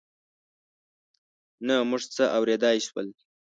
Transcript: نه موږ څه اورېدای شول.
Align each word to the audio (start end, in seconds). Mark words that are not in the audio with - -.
نه 1.67 1.75
موږ 1.89 2.03
څه 2.15 2.23
اورېدای 2.37 2.77
شول. 2.87 3.07